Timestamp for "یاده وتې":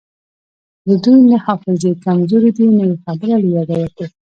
3.55-4.05